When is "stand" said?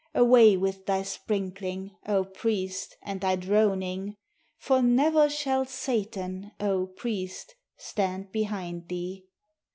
7.77-8.31